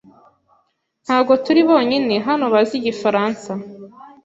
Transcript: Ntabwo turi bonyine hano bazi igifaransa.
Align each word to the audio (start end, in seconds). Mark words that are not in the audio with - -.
Ntabwo 1.05 1.33
turi 1.43 1.61
bonyine 1.69 2.15
hano 2.27 2.45
bazi 2.53 2.73
igifaransa. 2.79 3.51